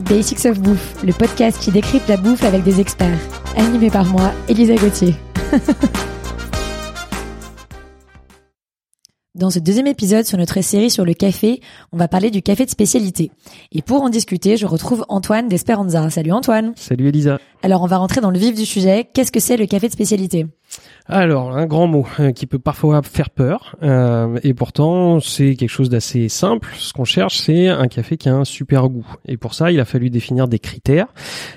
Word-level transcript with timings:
Basics 0.00 0.46
of 0.46 0.60
Bouffe, 0.60 1.02
le 1.04 1.12
podcast 1.12 1.60
qui 1.60 1.70
décrypte 1.70 2.08
la 2.08 2.16
bouffe 2.16 2.44
avec 2.44 2.62
des 2.62 2.80
experts. 2.80 3.18
Animé 3.56 3.90
par 3.90 4.04
moi, 4.06 4.32
Elisa 4.48 4.74
Gauthier. 4.74 5.14
Dans 9.36 9.48
ce 9.48 9.58
deuxième 9.58 9.86
épisode 9.86 10.26
sur 10.26 10.36
notre 10.36 10.60
série 10.60 10.90
sur 10.90 11.04
le 11.04 11.14
café, 11.14 11.60
on 11.92 11.96
va 11.96 12.08
parler 12.08 12.30
du 12.30 12.42
café 12.42 12.64
de 12.64 12.70
spécialité. 12.70 13.30
Et 13.72 13.80
pour 13.80 14.02
en 14.02 14.08
discuter, 14.08 14.56
je 14.56 14.66
retrouve 14.66 15.06
Antoine 15.08 15.48
d'Esperanza. 15.48 16.10
Salut 16.10 16.32
Antoine. 16.32 16.72
Salut 16.76 17.08
Elisa. 17.08 17.38
Alors 17.62 17.82
on 17.82 17.86
va 17.86 17.98
rentrer 17.98 18.20
dans 18.20 18.30
le 18.30 18.38
vif 18.38 18.54
du 18.54 18.66
sujet. 18.66 19.08
Qu'est-ce 19.14 19.32
que 19.32 19.40
c'est 19.40 19.56
le 19.56 19.66
café 19.66 19.86
de 19.86 19.92
spécialité? 19.92 20.46
Alors, 21.12 21.56
un 21.56 21.66
grand 21.66 21.88
mot 21.88 22.06
euh, 22.20 22.30
qui 22.30 22.46
peut 22.46 22.60
parfois 22.60 23.02
faire 23.02 23.30
peur, 23.30 23.74
euh, 23.82 24.38
et 24.44 24.54
pourtant 24.54 25.18
c'est 25.18 25.56
quelque 25.56 25.68
chose 25.68 25.88
d'assez 25.88 26.28
simple. 26.28 26.72
Ce 26.78 26.92
qu'on 26.92 27.04
cherche, 27.04 27.38
c'est 27.38 27.66
un 27.66 27.88
café 27.88 28.16
qui 28.16 28.28
a 28.28 28.36
un 28.36 28.44
super 28.44 28.88
goût. 28.88 29.06
Et 29.26 29.36
pour 29.36 29.54
ça, 29.54 29.72
il 29.72 29.80
a 29.80 29.84
fallu 29.84 30.08
définir 30.08 30.46
des 30.46 30.60
critères. 30.60 31.08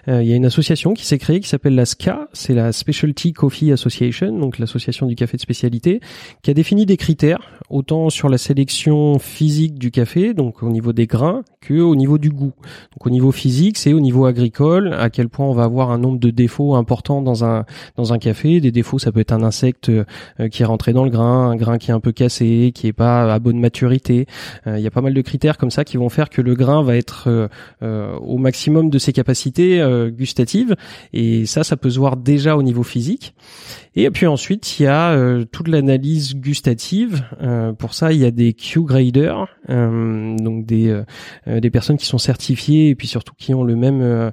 Euh, 0.07 0.23
il 0.23 0.27
y 0.27 0.33
a 0.33 0.35
une 0.35 0.45
association 0.45 0.95
qui 0.95 1.05
s'est 1.05 1.19
créée 1.19 1.39
qui 1.39 1.47
s'appelle 1.47 1.75
la 1.75 1.85
SCA, 1.85 2.29
c'est 2.33 2.55
la 2.55 2.71
Specialty 2.71 3.33
Coffee 3.33 3.71
Association, 3.71 4.35
donc 4.35 4.57
l'association 4.57 5.05
du 5.05 5.13
café 5.13 5.37
de 5.37 5.41
spécialité, 5.41 5.99
qui 6.41 6.49
a 6.49 6.55
défini 6.55 6.87
des 6.87 6.97
critères, 6.97 7.51
autant 7.69 8.09
sur 8.09 8.29
la 8.29 8.39
sélection 8.39 9.19
physique 9.19 9.77
du 9.77 9.91
café, 9.91 10.33
donc 10.33 10.63
au 10.63 10.69
niveau 10.69 10.93
des 10.93 11.05
grains, 11.05 11.43
que 11.61 11.79
au 11.79 11.95
niveau 11.95 12.17
du 12.17 12.31
goût. 12.31 12.53
Donc 12.93 13.05
au 13.05 13.11
niveau 13.11 13.31
physique, 13.31 13.77
c'est 13.77 13.93
au 13.93 13.99
niveau 13.99 14.25
agricole, 14.25 14.93
à 14.93 15.11
quel 15.11 15.29
point 15.29 15.45
on 15.45 15.53
va 15.53 15.63
avoir 15.63 15.91
un 15.91 15.99
nombre 15.99 16.19
de 16.19 16.31
défauts 16.31 16.73
importants 16.73 17.21
dans 17.21 17.45
un 17.45 17.65
dans 17.97 18.13
un 18.13 18.17
café. 18.17 18.59
Des 18.59 18.71
défauts, 18.71 18.97
ça 19.03 19.11
peut 19.11 19.19
être 19.19 19.33
un 19.33 19.43
insecte 19.43 19.89
euh, 19.89 20.05
qui 20.49 20.63
est 20.63 20.65
rentré 20.65 20.93
dans 20.93 21.03
le 21.03 21.09
grain, 21.09 21.51
un 21.51 21.55
grain 21.55 21.77
qui 21.77 21.91
est 21.91 21.93
un 21.93 21.99
peu 21.99 22.11
cassé, 22.11 22.71
qui 22.73 22.87
est 22.87 22.93
pas 22.93 23.33
à 23.33 23.39
bonne 23.39 23.59
maturité. 23.59 24.25
Euh, 24.67 24.77
il 24.77 24.83
y 24.83 24.87
a 24.87 24.91
pas 24.91 25.01
mal 25.01 25.13
de 25.13 25.21
critères 25.21 25.57
comme 25.57 25.71
ça 25.71 25.83
qui 25.83 25.97
vont 25.97 26.09
faire 26.09 26.29
que 26.29 26.41
le 26.41 26.55
grain 26.55 26.83
va 26.83 26.95
être 26.95 27.49
euh, 27.81 28.15
au 28.17 28.37
maximum 28.37 28.89
de 28.89 28.97
ses 28.97 29.13
capacités 29.13 29.83
gustatives. 30.11 30.75
Et 31.11 31.45
ça, 31.45 31.63
ça 31.63 31.77
peut 31.77 31.89
se 31.89 31.99
voir 31.99 32.17
déjà 32.17 32.55
au 32.55 32.63
niveau 32.63 32.83
physique. 32.83 33.35
Et 33.95 34.09
puis 34.09 34.25
ensuite, 34.25 34.79
il 34.79 34.83
y 34.83 34.87
a 34.87 35.15
toute 35.51 35.67
l'analyse 35.67 36.35
gustative. 36.35 37.23
pour 37.77 37.93
ça, 37.93 38.11
il 38.11 38.19
y 38.19 38.25
a 38.25 38.31
des 38.31 38.53
Q-graders, 38.53 39.47
donc 39.67 40.65
des 40.65 41.01
des 41.47 41.69
personnes 41.69 41.97
qui 41.97 42.05
sont 42.05 42.17
certifiées 42.17 42.89
et 42.89 42.95
puis 42.95 43.07
surtout 43.07 43.33
qui 43.37 43.53
ont 43.53 43.63
le 43.63 43.75
même 43.75 44.31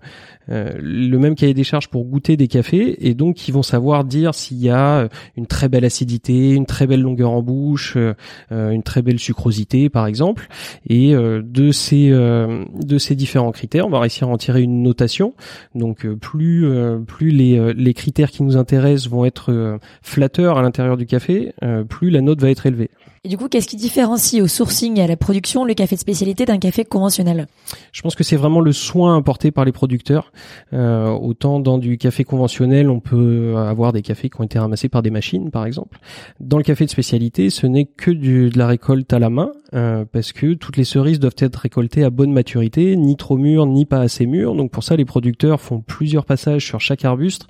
le 0.48 1.16
même 1.16 1.34
cahier 1.34 1.54
des 1.54 1.64
charges 1.64 1.88
pour 1.88 2.04
goûter 2.04 2.36
des 2.36 2.48
cafés 2.48 3.06
et 3.06 3.14
donc 3.14 3.36
qui 3.36 3.52
vont 3.52 3.62
savoir 3.62 4.04
dire 4.04 4.34
s'il 4.34 4.58
y 4.60 4.70
a 4.70 5.00
euh, 5.00 5.08
une 5.36 5.46
très 5.46 5.68
belle 5.68 5.84
acidité, 5.84 6.50
une 6.50 6.66
très 6.66 6.86
belle 6.86 7.00
longueur 7.00 7.30
en 7.30 7.42
bouche, 7.42 7.94
euh, 7.96 8.14
euh, 8.52 8.70
une 8.70 8.82
très 8.82 9.02
belle 9.02 9.18
sucrosité 9.18 9.88
par 9.88 10.06
exemple. 10.06 10.48
Et 10.88 11.14
de 11.14 11.70
ces 11.72 13.14
différents 13.14 13.52
critères, 13.52 13.86
on 13.86 13.90
va 13.90 14.00
réussir 14.00 14.28
à 14.28 14.30
en 14.30 14.36
tirer 14.36 14.62
une 14.62 14.82
notation. 14.82 15.34
Donc 15.74 16.06
plus 16.06 16.66
plus 17.06 17.30
les 17.30 17.94
critères 17.94 18.30
qui 18.30 18.42
nous 18.42 18.56
intéressent 18.56 19.10
vont 19.10 19.24
être 19.24 19.78
flatteurs 20.02 20.58
à 20.58 20.62
l'intérieur 20.62 20.96
du 20.96 21.06
café, 21.06 21.52
plus 21.88 22.10
la 22.10 22.20
note 22.20 22.40
va 22.40 22.50
être 22.50 22.66
élevée. 22.66 22.90
Et 23.22 23.28
du 23.28 23.36
coup, 23.36 23.48
qu'est-ce 23.48 23.68
qui 23.68 23.76
différencie 23.76 24.42
au 24.42 24.46
sourcing 24.46 24.98
et 24.98 25.02
à 25.02 25.06
la 25.06 25.18
production 25.18 25.66
le 25.66 25.74
café 25.74 25.94
de 25.94 26.00
spécialité 26.00 26.46
d'un 26.46 26.56
café 26.56 26.86
conventionnel? 26.86 27.48
Je 27.92 28.00
pense 28.00 28.14
que 28.14 28.24
c'est 28.24 28.36
vraiment 28.36 28.62
le 28.62 28.72
soin 28.72 29.18
apporté 29.18 29.50
par 29.50 29.66
les 29.66 29.72
producteurs. 29.72 30.32
Euh, 30.72 31.10
autant 31.10 31.60
dans 31.60 31.76
du 31.76 31.98
café 31.98 32.24
conventionnel, 32.24 32.88
on 32.88 33.00
peut 33.00 33.56
avoir 33.58 33.92
des 33.92 34.00
cafés 34.00 34.30
qui 34.30 34.40
ont 34.40 34.44
été 34.44 34.58
ramassés 34.58 34.88
par 34.88 35.02
des 35.02 35.10
machines, 35.10 35.50
par 35.50 35.66
exemple. 35.66 35.98
Dans 36.40 36.56
le 36.56 36.62
café 36.62 36.86
de 36.86 36.90
spécialité, 36.90 37.50
ce 37.50 37.66
n'est 37.66 37.84
que 37.84 38.10
de 38.10 38.50
la 38.56 38.66
récolte 38.66 39.12
à 39.12 39.18
la 39.18 39.28
main, 39.28 39.50
euh, 39.74 40.04
parce 40.10 40.32
que 40.32 40.54
toutes 40.54 40.76
les 40.76 40.84
cerises 40.84 41.20
doivent 41.20 41.34
être 41.38 41.56
récoltées 41.56 42.04
à 42.04 42.10
bonne 42.10 42.32
maturité, 42.32 42.96
ni 42.96 43.16
trop 43.16 43.36
mûres, 43.36 43.66
ni 43.66 43.84
pas 43.84 44.00
assez 44.00 44.26
mûres. 44.26 44.54
Donc 44.54 44.70
pour 44.70 44.84
ça, 44.84 44.96
les 44.96 45.04
producteurs 45.04 45.60
font 45.60 45.80
plusieurs 45.80 46.24
passages 46.24 46.64
sur 46.64 46.80
chaque 46.80 47.04
arbuste, 47.04 47.46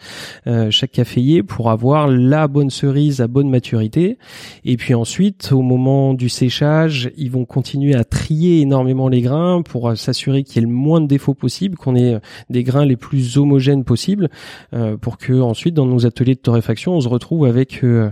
euh, 0.47 0.71
chaque 0.71 0.93
caféier, 0.93 1.43
pour 1.43 1.71
avoir 1.71 2.09
la 2.09 2.49
bonne 2.49 2.71
cerise 2.71 3.21
à 3.21 3.29
bonne 3.29 3.49
maturité. 3.49 4.19
Et 4.65 4.77
puis 4.77 4.95
ensuite, 4.95 5.51
au 5.53 5.63
moment 5.63 6.15
du 6.15 6.29
séchage, 6.29 7.11
ils 7.17 7.31
vont 7.31 7.45
continuer 7.45 7.95
à 7.95 8.05
trier 8.05 8.61
énormément 8.61 9.09
les 9.09 9.21
grains 9.21 9.63
pour 9.63 9.97
s'assurer 9.97 10.43
qu'il 10.43 10.57
y 10.57 10.59
ait 10.65 10.69
le 10.69 10.73
moins 10.73 11.01
de 11.01 11.07
défauts 11.07 11.35
possible, 11.35 11.77
qu'on 11.77 11.97
ait 11.97 12.15
euh, 12.15 12.21
des 12.49 12.63
grains 12.63 12.85
les 12.85 12.97
plus 12.97 13.39
homogènes 13.39 13.85
possibles, 13.85 14.29
euh, 14.75 14.97
pour 14.97 15.19
que 15.19 15.33
ensuite 15.41 15.75
dans 15.75 15.87
nos 15.87 16.07
ateliers 16.07 16.35
de 16.35 16.41
torréfaction, 16.41 16.95
on 16.95 17.01
se 17.01 17.09
retrouve 17.09 17.47
avec 17.47 17.83
euh, 17.85 18.11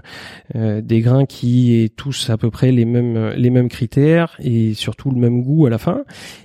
des 0.54 1.00
grains 1.00 1.26
qui 1.26 1.80
aient 1.80 1.88
tous 1.88 2.30
à 2.30 2.36
peu 2.36 2.50
près 2.50 2.72
les 2.72 2.84
mêmes 2.84 3.32
les 3.36 3.50
mêmes 3.50 3.68
critères 3.68 3.97
et 4.40 4.74
surtout 4.74 5.10
le 5.10 5.16
même 5.16 5.42
goût 5.42 5.66
à 5.66 5.70
la 5.70 5.78
fin. 5.78 6.02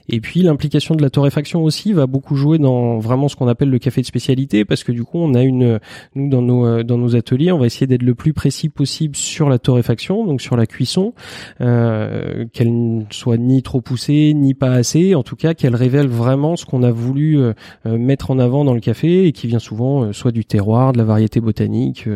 Et 0.09 0.19
puis 0.19 0.41
l'implication 0.41 0.95
de 0.95 1.01
la 1.01 1.09
torréfaction 1.09 1.63
aussi 1.63 1.93
va 1.93 2.07
beaucoup 2.07 2.35
jouer 2.35 2.57
dans 2.57 2.99
vraiment 2.99 3.27
ce 3.27 3.35
qu'on 3.35 3.47
appelle 3.47 3.69
le 3.69 3.79
café 3.79 4.01
de 4.01 4.05
spécialité, 4.05 4.65
parce 4.65 4.83
que 4.83 4.91
du 4.91 5.03
coup 5.03 5.17
on 5.19 5.33
a 5.33 5.41
une 5.41 5.79
nous 6.15 6.29
dans 6.29 6.41
nos 6.41 6.83
dans 6.83 6.97
nos 6.97 7.15
ateliers, 7.15 7.51
on 7.51 7.57
va 7.57 7.65
essayer 7.65 7.87
d'être 7.87 8.03
le 8.03 8.15
plus 8.15 8.33
précis 8.33 8.69
possible 8.69 9.15
sur 9.15 9.49
la 9.49 9.59
torréfaction, 9.59 10.25
donc 10.25 10.41
sur 10.41 10.57
la 10.57 10.65
cuisson 10.65 11.13
euh, 11.61 12.45
qu'elle 12.53 12.97
ne 12.97 13.03
soit 13.11 13.37
ni 13.37 13.63
trop 13.63 13.81
poussée 13.81 14.33
ni 14.33 14.53
pas 14.53 14.71
assez, 14.71 15.15
en 15.15 15.23
tout 15.23 15.35
cas 15.35 15.53
qu'elle 15.53 15.75
révèle 15.75 16.07
vraiment 16.07 16.55
ce 16.55 16.65
qu'on 16.65 16.83
a 16.83 16.91
voulu 16.91 17.39
euh, 17.39 17.53
euh, 17.85 17.97
mettre 17.97 18.31
en 18.31 18.39
avant 18.39 18.65
dans 18.65 18.73
le 18.73 18.79
café 18.79 19.27
et 19.27 19.31
qui 19.31 19.47
vient 19.47 19.59
souvent 19.59 20.11
soit 20.13 20.31
du 20.31 20.45
terroir, 20.45 20.93
de 20.93 20.97
la 20.97 21.03
variété 21.03 21.39
botanique, 21.39 22.07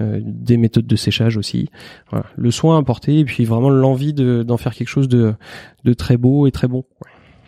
des 0.00 0.56
méthodes 0.56 0.86
de 0.86 0.96
séchage 0.96 1.36
aussi. 1.36 1.68
Le 2.36 2.50
soin 2.50 2.78
apporté 2.78 3.20
et 3.20 3.24
puis 3.24 3.44
vraiment 3.44 3.70
l'envie 3.70 4.14
d'en 4.14 4.56
faire 4.56 4.74
quelque 4.76 4.88
chose 4.88 5.08
de, 5.08 5.34
très 5.94 6.16
beau 6.16 6.46
et 6.46 6.52
très 6.52 6.68
bon. 6.68 6.84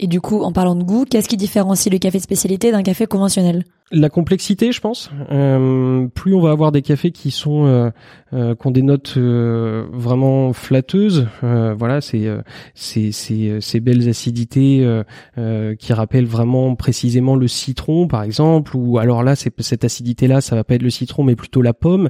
Et 0.00 0.06
du 0.06 0.20
coup, 0.20 0.42
en 0.42 0.52
parlant 0.52 0.76
de 0.76 0.84
goût, 0.84 1.04
qu'est-ce 1.04 1.28
qui 1.28 1.36
différencie 1.36 1.92
le 1.92 1.98
café 1.98 2.18
de 2.18 2.22
spécialité 2.22 2.70
d'un 2.70 2.82
café 2.82 3.06
conventionnel? 3.06 3.64
La 3.90 4.10
complexité, 4.10 4.70
je 4.70 4.80
pense. 4.80 5.10
Euh, 5.30 6.06
plus 6.08 6.34
on 6.34 6.40
va 6.40 6.50
avoir 6.50 6.72
des 6.72 6.82
cafés 6.82 7.10
qui 7.10 7.30
sont 7.30 7.66
euh, 7.66 7.90
euh 8.34 8.54
qui 8.54 8.66
ont 8.66 8.70
des 8.70 8.82
notes 8.82 9.14
euh, 9.16 9.86
vraiment 9.92 10.52
flatteuses, 10.52 11.26
euh, 11.42 11.74
voilà, 11.74 12.02
c'est 12.02 12.28
c'est 12.74 13.12
ces 13.12 13.80
belles 13.80 14.08
acidités 14.08 14.86
qui 15.78 15.92
rappellent 15.92 16.26
vraiment 16.26 16.74
précisément 16.74 17.36
le 17.36 17.48
citron, 17.48 18.08
par 18.08 18.22
exemple, 18.22 18.76
ou 18.76 18.98
alors 18.98 19.22
là, 19.22 19.36
c'est 19.36 19.52
cette 19.60 19.84
acidité-là, 19.84 20.40
ça 20.40 20.54
va 20.54 20.64
pas 20.64 20.74
être 20.74 20.82
le 20.82 20.90
citron, 20.90 21.24
mais 21.24 21.36
plutôt 21.36 21.62
la 21.62 21.72
pomme. 21.72 22.08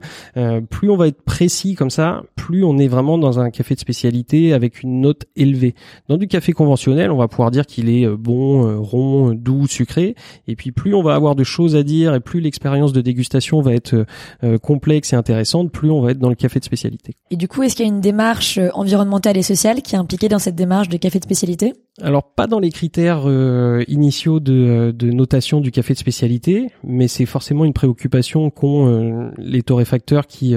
plus 0.71 0.91
on 0.91 0.97
va 0.97 1.09
être 1.09 1.23
précis 1.23 1.75
comme 1.75 1.91
ça, 1.91 2.23
plus 2.37 2.65
on 2.65 2.79
est 2.79 2.89
vraiment 2.89 3.19
dans 3.19 3.41
un 3.41 3.51
café 3.51 3.75
de 3.75 3.81
spécialité 3.81 4.53
avec 4.53 4.83
une 4.83 5.01
note 5.01 5.27
élevée. 5.37 5.75
Dans 6.09 6.17
du 6.17 6.27
café 6.27 6.53
conventionnel, 6.53 7.11
on 7.11 7.17
va 7.17 7.29
pouvoir 7.29 7.51
dire 7.51 7.67
qu'il 7.67 7.89
est 7.89 8.09
bon, 8.09 8.83
rond, 8.83 9.33
doux, 9.35 9.67
sucré, 9.67 10.15
et 10.47 10.57
puis 10.57 10.73
plus 10.73 10.95
on 10.95 11.03
va 11.03 11.15
avoir 11.15 11.35
de 11.35 11.45
choses 11.45 11.68
à 11.75 11.83
dire 11.83 12.15
et 12.15 12.21
plus 12.21 12.41
l'expérience 12.41 12.93
de 12.93 13.01
dégustation 13.01 13.61
va 13.61 13.75
être 13.75 14.07
euh, 14.45 14.59
complexe 14.59 15.13
et 15.13 15.17
intéressante, 15.17 15.71
plus 15.71 15.91
on 15.91 16.01
va 16.01 16.13
être 16.13 16.19
dans 16.19 16.29
le 16.29 16.35
café 16.35 16.59
de 16.59 16.65
spécialité. 16.65 17.15
Et 17.31 17.37
du 17.37 17.49
coup, 17.49 17.63
est-ce 17.63 17.77
qu'il 17.77 17.87
y 17.87 17.89
a 17.89 17.93
une 17.93 18.01
démarche 18.01 18.59
euh, 18.59 18.71
environnementale 18.75 19.37
et 19.37 19.43
sociale 19.43 19.83
qui 19.83 19.95
est 19.95 19.99
impliquée 19.99 20.29
dans 20.29 20.39
cette 20.39 20.55
démarche 20.55 20.89
de 20.89 20.97
café 20.97 21.19
de 21.19 21.25
spécialité? 21.25 21.75
Alors 22.01 22.33
pas 22.33 22.47
dans 22.47 22.61
les 22.61 22.71
critères 22.71 23.23
euh, 23.27 23.83
initiaux 23.89 24.39
de, 24.39 24.95
de, 24.97 25.11
notation 25.11 25.61
du 25.61 25.73
café 25.73 25.95
de 25.95 25.99
spécialité, 25.99 26.71
mais 26.85 27.09
c'est 27.09 27.27
forcément 27.27 27.65
une 27.65 27.73
préoccupation 27.73 28.51
qu'ont 28.51 29.33
les 29.37 29.63
torréfacteurs 29.63 30.27
qui 30.27 30.55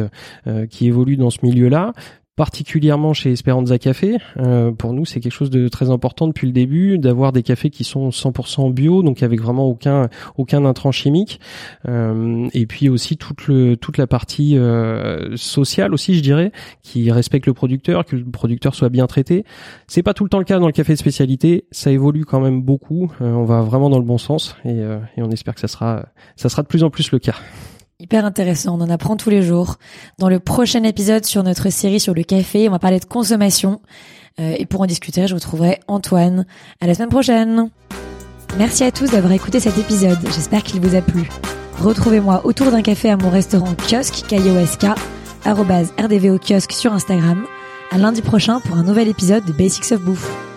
qui 0.70 0.88
évoluent 0.88 1.18
dans 1.18 1.32
ce 1.32 1.40
milieu-là 1.44 1.94
particulièrement 2.36 3.14
chez 3.14 3.32
Esperanza 3.32 3.78
Café. 3.78 4.18
Euh, 4.38 4.72
pour 4.72 4.94
nous, 4.94 5.06
c'est 5.06 5.20
quelque 5.20 5.34
chose 5.34 5.50
de 5.50 5.68
très 5.68 5.90
important 5.90 6.28
depuis 6.28 6.48
le 6.48 6.54
début 6.54 6.98
d'avoir 6.98 7.32
des 7.34 7.44
cafés 7.44 7.70
qui 7.70 7.84
sont 7.84 8.10
100% 8.10 8.74
bio, 8.74 9.04
donc 9.04 9.22
avec 9.22 9.42
vraiment 9.42 9.68
aucun 9.68 10.10
aucun 10.38 10.66
intrant 10.66 10.92
chimique. 10.92 11.40
Euh, 11.88 12.48
et 12.54 12.66
puis 12.66 12.90
aussi 12.90 13.18
toute 13.18 13.98
la 13.98 14.08
partie 14.08 14.58
euh, 14.58 15.36
sociale 15.36 15.94
aussi, 15.94 16.16
je 16.16 16.22
dirais, 16.22 16.52
qui 16.82 17.12
respecte 17.12 17.48
le 17.48 17.54
producteur, 17.54 18.06
que 18.06 18.16
le 18.16 18.26
producteur 18.26 18.76
soit 18.76 18.90
bien 18.90 19.08
traité. 19.08 19.46
C'est 19.88 20.04
pas 20.04 20.14
tout 20.14 20.24
le 20.24 20.30
temps 20.30 20.40
le 20.40 20.46
cas 20.46 20.60
dans 20.60 20.68
le 20.68 20.74
café 20.74 20.94
de 20.94 21.00
spécialité. 21.00 21.66
Ça 21.72 21.92
évolue 21.92 22.26
quand 22.26 22.40
même 22.40 22.62
beaucoup. 22.62 23.12
on 23.20 23.44
va 23.44 23.62
vraiment 23.62 23.90
dans 23.90 24.00
le 24.00 24.06
bon 24.06 24.18
sens 24.18 24.56
et, 24.64 24.78
et 24.78 25.22
on 25.22 25.30
espère 25.32 25.54
que 25.54 25.62
ça 25.62 25.68
sera 25.68 26.06
ça 26.36 26.50
sera 26.50 26.62
de 26.62 26.68
plus 26.68 26.84
en 26.84 26.90
plus 26.90 27.12
le 27.12 27.20
cas. 27.20 27.36
Hyper 28.02 28.26
intéressant, 28.26 28.80
on 28.80 28.82
en 28.82 28.90
apprend 28.90 29.16
tous 29.16 29.30
les 29.30 29.44
jours. 29.44 29.76
Dans 30.18 30.28
le 30.28 30.40
prochain 30.40 30.84
épisode 30.84 31.24
sur 31.24 31.44
notre 31.44 31.70
série 31.70 32.00
sur 32.00 32.16
le 32.16 32.24
café, 32.24 32.68
on 32.68 32.72
va 32.72 32.80
parler 32.80 33.00
de 33.00 33.06
consommation. 33.06 33.80
Euh, 34.40 34.56
et 34.58 34.66
pour 34.66 34.82
en 34.82 34.88
discuter, 34.88 35.28
je 35.28 35.36
retrouverai 35.36 35.82
Antoine. 35.88 36.48
À 36.80 36.88
la 36.88 36.96
semaine 36.96 37.10
prochaine. 37.10 37.70
Merci 38.58 38.84
à 38.86 38.92
tous 38.92 39.12
d'avoir 39.12 39.34
écouté 39.34 39.60
cet 39.60 39.78
épisode. 39.78 40.18
J'espère 40.34 40.64
qu'il 40.64 40.82
vous 40.82 40.96
a 40.96 41.02
plu. 41.02 41.30
Retrouvez-moi 41.80 42.42
autour 42.44 42.72
d'un 42.72 42.82
café 42.82 43.12
à 43.12 43.18
mon 43.18 43.30
restaurant 43.30 43.76
kiosque 43.76 44.26
KIOSK, 44.28 44.88
rdvo 45.46 46.40
kiosque 46.40 46.72
sur 46.72 46.94
Instagram. 46.94 47.46
À 47.92 48.00
lundi 48.00 48.24
prochain 48.24 48.62
pour 48.62 48.78
un 48.78 48.84
nouvel 48.84 49.10
épisode 49.10 49.46
de 49.46 49.52
Basics 49.52 49.92
of 49.92 50.02
Bouffe. 50.02 50.51